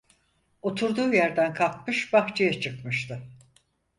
Oturduğu 0.61 1.13
yerden 1.13 1.53
kalkmış 1.53 2.13
bahçeye 2.13 2.61
çıkmıştı. 2.61 3.19